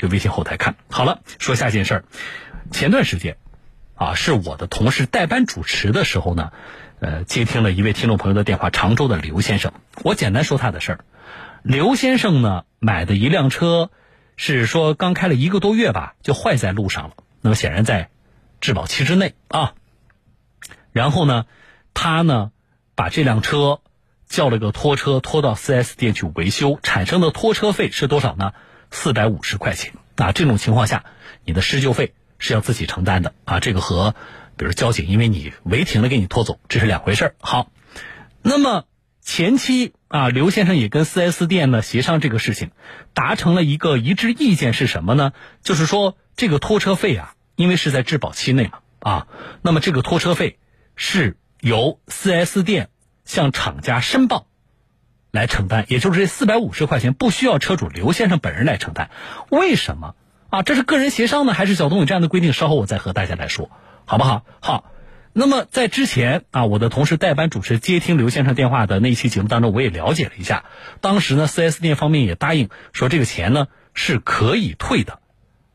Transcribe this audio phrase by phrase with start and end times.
[0.00, 1.20] 这个微信后台看好了。
[1.38, 2.04] 说下件事儿，
[2.70, 3.36] 前段时间
[3.94, 6.52] 啊，是我的同事代班主持的时候呢，
[7.00, 9.74] 呃，接听了一位听众朋友的电话，常州的刘先生。
[10.02, 11.04] 我简单说他的事儿。
[11.62, 13.90] 刘先生呢，买的一辆车
[14.38, 17.16] 是说刚开了一个多月吧，就坏在路上了。
[17.42, 18.08] 那么显然在
[18.62, 19.74] 质保期之内啊。
[20.92, 21.44] 然后呢，
[21.92, 22.52] 他呢
[22.94, 23.80] 把这辆车
[24.26, 28.52] 叫了个拖车拖到 4S 店去维修，产生的拖车费是多少呢？
[28.90, 29.92] 四百五十块钱。
[30.16, 31.04] 啊，这种情况下，
[31.44, 33.60] 你的施救费是要自己承担的啊。
[33.60, 34.14] 这个和
[34.56, 37.34] 比如交警因为你违停了给你拖走，这是两回事儿。
[37.40, 37.70] 好，
[38.42, 38.84] 那么
[39.20, 39.94] 前期。
[40.10, 42.72] 啊，刘先生也跟 4S 店呢协商这个事情，
[43.14, 45.32] 达成了一个一致意见是什么呢？
[45.62, 49.28] 就是说这个拖车费啊，因为是在质保期内嘛，啊，
[49.62, 50.58] 那么这个拖车费
[50.96, 52.88] 是由 4S 店
[53.24, 54.48] 向厂家申报
[55.30, 59.10] 来承担，也就是这四百五十块钱不需要车主刘先生本人来承担。
[59.48, 60.14] 为什么？
[60.50, 62.52] 啊，这是个人协商呢，还是小东有这样的规定？
[62.52, 63.70] 稍后我再和大家来说，
[64.04, 64.44] 好不好？
[64.60, 64.84] 好。
[65.32, 70.64] 那么在之前啊，我的同事代班主持接听刘先生电话的那一期节目当中，我也了解了一下。
[71.00, 75.20] 当时呢，4S 店方面也答应说这个钱呢是可以退的，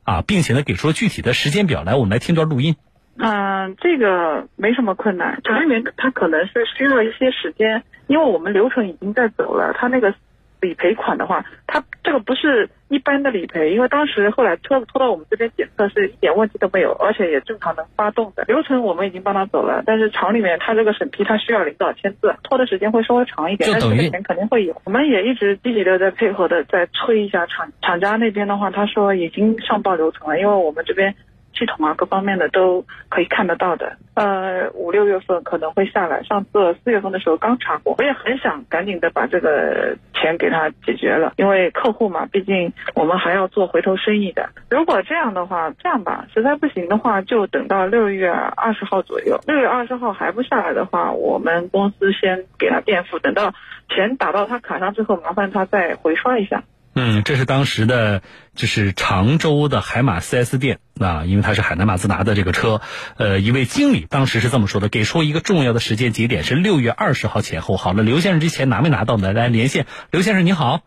[0.03, 1.95] 啊，并且呢给出了具体的时间表来。
[1.95, 2.75] 我们来听段录音。
[3.17, 10.13] 嗯，这个没什么困难，厂里面他可能是需要一些时间，因为我们流程已经在走了，他那个。
[10.61, 19.83] 理赔款的话，它这个不是一般的理赔，因为当时后来车子拖到我们这边检测是一点问题都没有，而且也正常能发动的流程，我们已经帮他走了。
[19.85, 24.81] 但是厂里面他这个审批，他需要领导签字，拖的时间会稍微长一点，但是这个钱肯定会有。
[24.85, 31.13] 我们也一直积极的在配合的在催一下厂厂家那边的话，他说已经上报流程了，因为我们这边。
[31.57, 33.97] 系统啊，各方面的都可以看得到的。
[34.13, 36.21] 呃，五六月份可能会下来。
[36.23, 44.49] 上次四月份的时候刚查过，我也很想赶紧的把这个钱给他解决了，因为客户嘛，毕竟我们还要做回头生意的。
[44.69, 49.39] 如果这样的话，这样吧，实在不行的话，就等到六月二十号左右。
[49.47, 53.53] 六月二十号还不下来的话，我们公司先给他垫付，等到
[53.89, 56.63] 钱打到他卡上之后，麻烦他再回刷一下。
[56.97, 58.21] 嗯，这是当时的，
[58.55, 62.79] 就是常州的海马 4S 店啊，因为他是海南马自达的这个车，
[63.17, 67.75] 呃，一位经理当时是这么说的，给出一个重要的时间节点是六月二十号前后。
[67.75, 69.33] 好了，刘先生这钱拿没拿到呢？
[69.33, 70.83] 来连线，刘先生你好。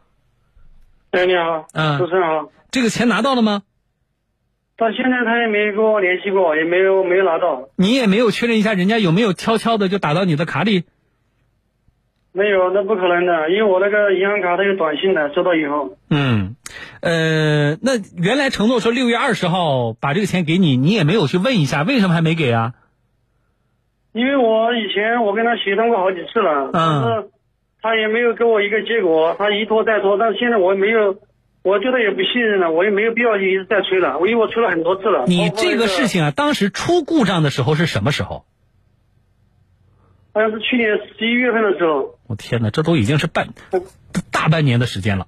[1.10, 2.50] 哎，你好，嗯，主持人好。
[2.70, 3.62] 这个钱拿到了吗？
[4.78, 7.68] 到现在他也没跟我联系过，也没有没有拿到。
[7.76, 10.84] 你也没有确认一下人家有没有悄悄的就打到你的卡里？
[12.32, 15.96] 没有，那不可能的，因为我那个银行卡它有短信的，收到以后。
[16.10, 16.54] 嗯，
[17.00, 22.74] 呃，那原来承诺说六月二十号把这个钱给你，你也没有去问一下，为什么还没给啊？
[24.12, 27.30] 因为我以前我跟他协商过好几次了，但是
[27.82, 31.16] 他也没有给我一个结果，他一拖再拖，但是现在我也没有，
[31.62, 35.24] 我觉得也不信任了，我也没有必要一直再催了，因为我催了很多次了。
[35.26, 38.44] 你这个事情啊，当时出故障的时候是什么时候？
[40.38, 40.88] 好像是去年
[41.18, 42.16] 十一月份的时候。
[42.28, 43.48] 我天哪，这都已经是半
[44.30, 45.26] 大半年的时间了。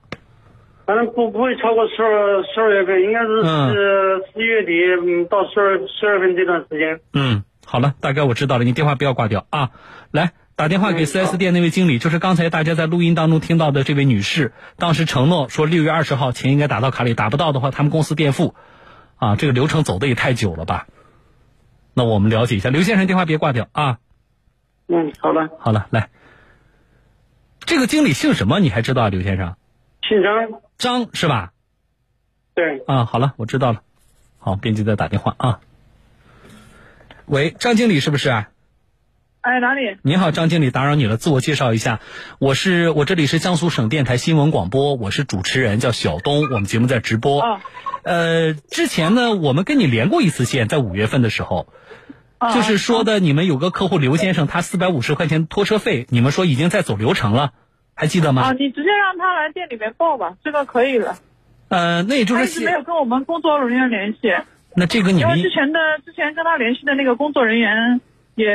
[0.86, 4.72] 反正不不会超过十二十二月份，应该是是十一月底
[5.02, 7.00] 嗯到十二十二份这段时间。
[7.12, 9.70] 嗯，好了，大概我知道了，你电话不要挂掉啊。
[10.12, 18.54] 来打电话给 4S 店那位经理，就是刚才大家在录音当中听到的这位女士，当时承诺说六月二十号钱应该打到卡里，打不到的话他们公司垫付。
[19.16, 20.86] 啊，这个流程走的也太久了吧？
[21.94, 23.98] 那我们了解一下，刘先生电话别挂掉啊。
[24.92, 26.10] 嗯，好的，好了，来，
[27.60, 28.58] 这个经理姓什么？
[28.58, 29.54] 你还知道，刘先生？
[30.02, 31.52] 姓张，张是吧？
[32.54, 32.82] 对。
[32.88, 33.82] 啊，好了，我知道了。
[34.40, 35.60] 好，编辑在打电话啊。
[37.26, 38.30] 喂，张经理是不是？
[38.30, 39.96] 哎，哪里？
[40.02, 41.16] 您好，张经理，打扰你了。
[41.16, 42.00] 自我介绍一下，
[42.40, 46.42] 我是我这里是江苏省电台新闻广播，我是主持人，叫小东。
[46.50, 47.40] 我们节目在直播。
[47.40, 47.60] 哦。
[48.02, 51.72] 呃，之前呢，我们跟你连过一次线，在五月份的时候。
[52.54, 57.52] 就是说的，你们有个客户刘先生，他四百五十块钱拖车费，你们说已经在走流程了，
[57.94, 58.42] 还记得吗？
[58.42, 61.16] 啊，你直接让他来店里面报吧，这个可以了。
[61.68, 64.18] 呃，那也就是他一直没有跟我们工作人员联系。
[64.74, 68.00] 那这个你们因为之前的之前跟他联系的那个工作人员
[68.34, 68.46] 也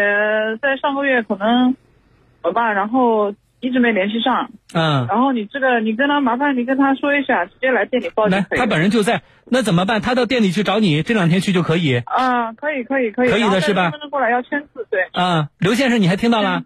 [0.62, 1.76] 在上个月可能
[2.42, 3.34] 好吧，然后。
[3.66, 8.60] 一直没联系上，嗯，然后你这个，你跟他麻烦你跟他说一下，直接来店里报就可以。
[8.60, 10.02] 他本人就在，那怎么办？
[10.02, 11.98] 他到店里去找你，这两天去就可以。
[12.06, 13.30] 啊，可以可以可以。
[13.30, 13.92] 可以的是吧？
[14.12, 15.02] 过来要签字，对。
[15.14, 16.64] 啊，刘先生，你还听到了？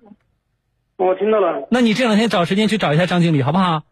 [0.98, 1.68] 我听到了。
[1.72, 3.84] 那你这两天找时间去找一下张经理，好不好？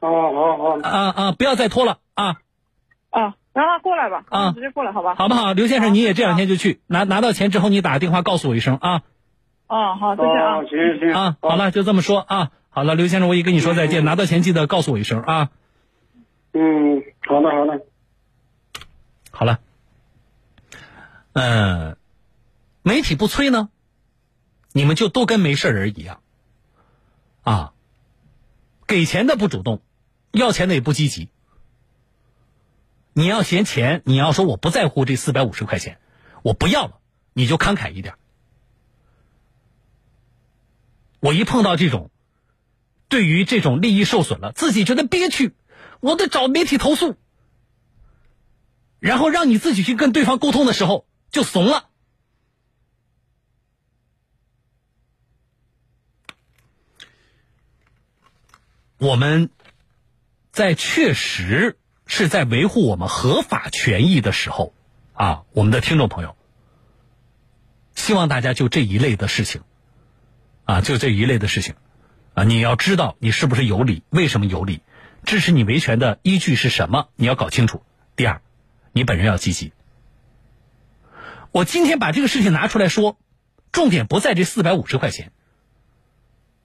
[0.00, 0.78] 哦，好好。
[0.82, 1.32] 啊啊！
[1.32, 2.36] 不要再拖了啊！
[3.10, 4.24] 啊，让他过来吧。
[4.30, 5.14] 啊，直接过来，好吧？
[5.18, 5.52] 好不好？
[5.52, 9.02] 刘先生，你也这两天就去拿拿到钱之后，你打个电话告诉我一声啊。
[9.70, 10.64] 哦，好，再见啊！
[10.64, 12.50] 行行行啊，好了，就这么说啊。
[12.70, 14.04] 好了，刘先生，我已跟你说再见。
[14.04, 15.50] 拿到钱记得告诉我一声啊。
[16.52, 17.86] 嗯，好的，好的。
[19.30, 19.60] 好了，
[21.34, 21.96] 呃，
[22.82, 23.68] 媒体不催呢，
[24.72, 26.20] 你们就都跟没事人一样，
[27.42, 27.72] 啊，
[28.88, 29.82] 给钱的不主动，
[30.32, 31.28] 要钱的也不积极。
[33.12, 36.00] 你要嫌钱，你要说我不在乎这四百五十块钱，
[36.42, 36.98] 我不要了，
[37.34, 38.14] 你就慷慨一点。
[41.20, 42.10] 我一碰到这种，
[43.08, 45.54] 对于这种利益受损了，自己觉得憋屈，
[46.00, 47.16] 我得找媒体投诉。
[48.98, 51.88] 然后让你自己去跟对方沟通的时候，就怂了。
[58.98, 59.48] 我们
[60.52, 64.74] 在确实是在维护我们合法权益的时候，
[65.14, 66.36] 啊，我们的听众朋友，
[67.94, 69.62] 希望大家就这一类的事情，
[70.70, 71.74] 啊，就这一类的事情，
[72.34, 74.82] 啊，你要知道你是不是有理，为什么有理，
[75.24, 77.82] 支持你维权的依据是什么，你要搞清楚。
[78.14, 78.40] 第二。
[78.92, 79.72] 你本人要积极。
[81.52, 83.16] 我今天把这个事情拿出来说，
[83.70, 85.30] 重点不在这四百五十块钱。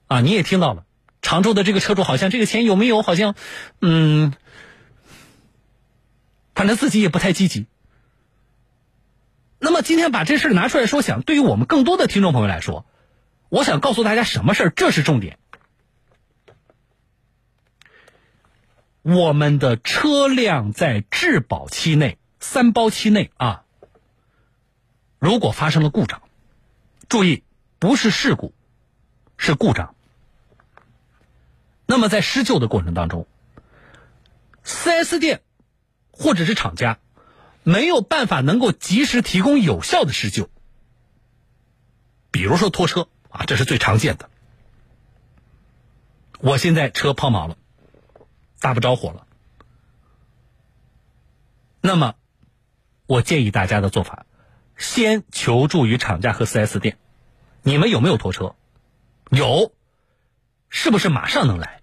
[0.08, 0.86] 啊，你也听到了，
[1.22, 3.04] 常州的这个车主好像这个钱有没有？
[3.04, 3.36] 好像，
[3.80, 4.34] 嗯，
[6.56, 7.68] 反正自己也不太积极。
[9.60, 12.88] 那么今天把这事拿出来说，想对于我们更多的听众朋友来说，
[13.56, 14.70] 我想告诉大家什么事儿？
[14.70, 15.40] 这是重点。
[19.02, 23.64] 我们的车辆在质保期内、三包期内啊，
[25.20, 26.22] 如果发生了故障，
[27.08, 27.46] 注意
[27.80, 28.54] 不是事故，
[29.38, 29.96] 是故障。
[31.86, 33.26] 那么在施救的过程当中
[34.66, 35.44] ，4S 店
[36.12, 37.00] 或者是厂家
[37.64, 40.50] 没有办法能够及时提供有效的施救，
[42.32, 44.30] 比如说拖车啊，这是最常见的。
[46.40, 47.58] 我现在车抛锚了。
[48.62, 49.28] 打不着火了，
[51.82, 52.16] 那么
[53.06, 54.26] 我建议大家的做法，
[54.76, 56.98] 先求助于厂家和 4S 店。
[57.62, 58.56] 你们有没有拖车？
[59.30, 59.72] 有，
[60.70, 61.82] 是不是马上能来？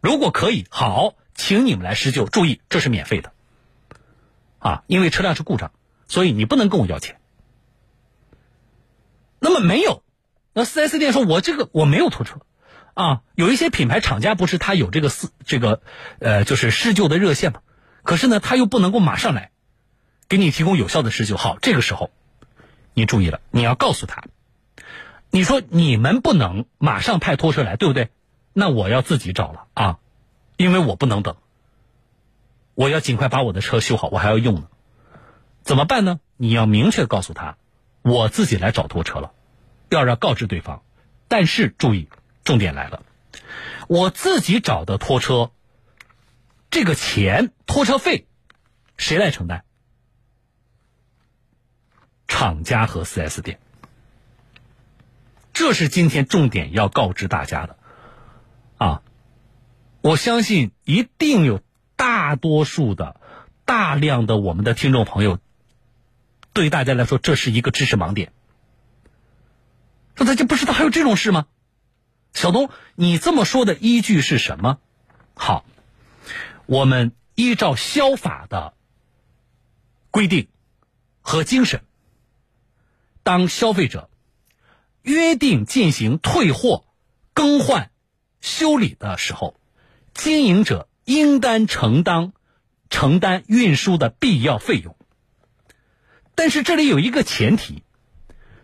[0.00, 2.26] 如果可以，好，请你们来施救。
[2.26, 3.32] 注意，这是免费的，
[4.60, 5.72] 啊，因为车辆是故障，
[6.08, 7.20] 所以你不能跟我要钱。
[9.38, 10.02] 那么没有，
[10.54, 12.40] 那 4S 店说我这个我没有拖车。
[12.94, 15.82] 啊，有一些品牌厂家不是他有这个四这个，
[16.20, 17.60] 呃，就是施救的热线嘛？
[18.04, 19.50] 可是呢，他又不能够马上来，
[20.28, 21.36] 给你提供有效的施救。
[21.36, 22.12] 好，这个时候，
[22.92, 24.22] 你注意了，你要告诉他，
[25.30, 28.10] 你说你们不能马上派拖车来，对不对？
[28.52, 29.98] 那我要自己找了啊，
[30.56, 31.34] 因为我不能等，
[32.76, 34.68] 我要尽快把我的车修好，我还要用呢。
[35.62, 36.20] 怎么办呢？
[36.36, 37.56] 你要明确告诉他，
[38.02, 39.32] 我自己来找拖车了，
[39.88, 40.82] 要让告知对方，
[41.28, 42.08] 但是注意。
[42.44, 43.02] 重点来了，
[43.88, 45.50] 我自己找的拖车，
[46.70, 48.26] 这个钱拖车费
[48.98, 49.62] 谁来承担？
[52.28, 53.58] 厂家和 4S 店，
[55.54, 57.78] 这是今天重点要告知大家的
[58.76, 59.02] 啊！
[60.02, 61.62] 我相信一定有
[61.96, 63.18] 大多数的、
[63.64, 65.38] 大量的我们的听众朋友，
[66.52, 68.34] 对大家来说这是一个知识盲点，
[70.16, 71.46] 说大家不知道还有这种事吗？
[72.32, 74.78] 小东，你这么说的依据是什么？
[75.34, 75.64] 好，
[76.66, 78.74] 我们依照消法的
[80.10, 80.48] 规定
[81.20, 81.82] 和精神，
[83.22, 84.08] 当消费者
[85.02, 86.84] 约定进行退货、
[87.32, 87.90] 更换、
[88.40, 89.58] 修理的时候，
[90.12, 92.32] 经营者应当承担
[92.88, 94.96] 承担运输的必要费用。
[96.36, 97.82] 但是这里有一个前提，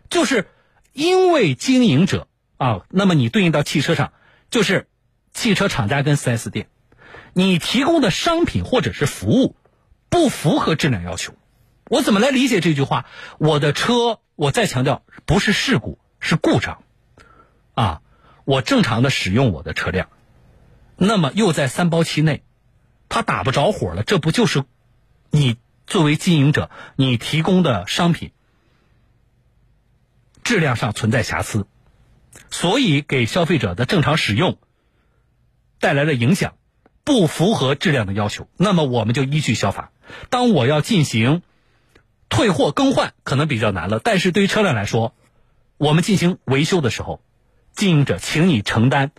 [0.09, 0.49] 就是
[0.93, 2.27] 因为经营者。
[2.57, 4.13] 啊，那么你对应到汽车上，
[4.51, 4.87] 就是
[5.33, 6.69] 汽车厂家跟 4S 店，
[7.33, 9.57] 你提供的商品或者是服务
[10.11, 11.33] 不符合质量要求，
[11.89, 13.07] 我怎么来理解这句话？
[13.39, 16.85] 我的车，我再强调，不是事故，是故障，
[17.73, 18.03] 啊，
[18.45, 20.11] 我正常的使用我的车辆，
[20.97, 22.43] 那么又在三包期内，
[23.09, 24.65] 它打不着火了，这不就是
[25.31, 25.57] 你
[25.87, 28.33] 作为经营者，你提供的商品
[30.51, 31.69] 质量上存在瑕疵？
[32.51, 34.59] 所以给消费者的正常使用
[35.79, 36.57] 带来了影响，
[37.05, 39.93] 不符合质量的要求，那么我们就依据消法。
[40.29, 41.43] 当我要进行
[42.29, 44.01] 退货更换，可能比较难了。
[44.01, 45.15] 但是对于车辆来说，
[45.77, 47.23] 我们进行维修的时候，
[47.73, 49.13] 经营者请你承担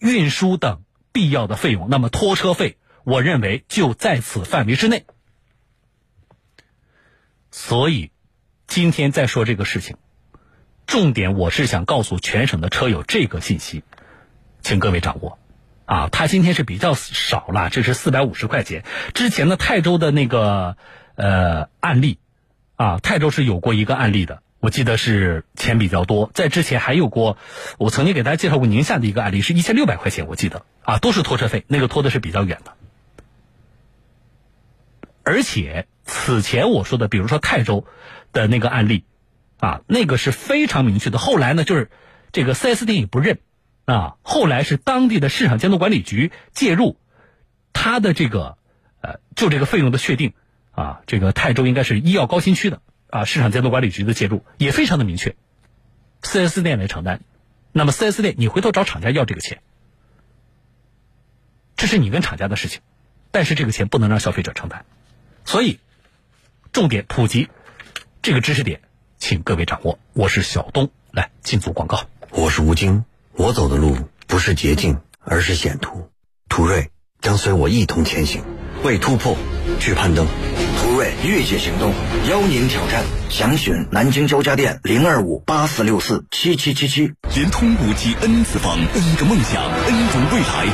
[0.00, 5.06] 运输等必要的费用，那么拖车费，我认为就在此范围之内。
[7.52, 8.10] 所以
[8.66, 9.96] 今天再说这个事情。
[10.88, 13.84] 重点，我是想告诉全省的车友这个信息，
[14.62, 15.38] 请各位掌握，
[15.84, 18.84] 啊，它今天是比较少了，这是四百五十块钱。
[19.12, 20.78] 之前的泰州的那个
[21.14, 22.18] 呃案例，
[22.76, 26.30] 啊，泰州是有过一个案例的，我记得是钱比较多。
[26.32, 27.36] 在之前还有过，
[27.76, 32.72] 我曾经给大家介绍过宁夏的一个案例，是一千六百块钱，我记得啊，都是拖车费，那个拖的是比较远的。
[35.22, 37.84] 而且此前我说的，比如说泰州
[38.32, 39.04] 的那个案例，
[39.58, 41.18] 啊，那个是非常明确的。
[41.18, 41.90] 后来呢，就是
[42.32, 43.38] 这个 4S 店也不认，
[43.84, 46.96] 啊，后来是当地的市场监督管理局介入，
[47.72, 48.56] 他的这个
[49.00, 50.32] 呃，就这个费用的确定，
[50.72, 55.34] 啊，这个泰州应该是医药高新区的啊，市场监督管理局的介入也非常的明确
[56.22, 57.20] ，4S 店来承担。
[57.72, 59.60] 那么 4S 店你回头找厂家要这个钱，
[61.76, 62.80] 这是你跟厂家的事情，
[63.30, 64.84] 但是这个钱不能让消费者承担。
[65.44, 65.78] 所以，
[66.72, 67.48] 重点普及
[68.20, 68.80] 这个知识点，
[69.18, 69.98] 请各位掌握。
[70.12, 72.00] 我是小东，来进组广告。
[72.30, 73.96] 我是吴京，我走的路
[74.26, 76.10] 不是捷径，而是险途。
[76.48, 78.42] 途锐将随我一同前行，
[78.84, 79.36] 为突破
[79.80, 80.26] 去攀登。
[80.80, 81.92] 途锐越界行动，
[82.30, 83.04] 邀您挑战。
[83.28, 87.12] 详询南京交家电零二五八四六四七七七七。
[87.34, 90.66] 联通五 G N 次方，N 个梦想，N 种未来。